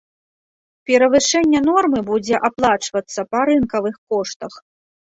Перавышэнне 0.91 1.59
нормы 1.67 1.99
будзе 2.09 2.35
аплачвацца 2.51 3.21
па 3.35 3.39
рынкавых 3.53 3.95
коштах. 4.15 4.53